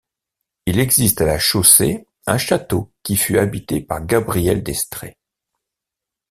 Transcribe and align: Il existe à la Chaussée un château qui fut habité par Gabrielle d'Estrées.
Il 0.65 0.79
existe 0.79 1.21
à 1.21 1.27
la 1.27 1.37
Chaussée 1.37 2.07
un 2.25 2.39
château 2.39 2.91
qui 3.03 3.15
fut 3.15 3.37
habité 3.37 3.81
par 3.81 4.03
Gabrielle 4.03 4.63
d'Estrées. 4.63 5.15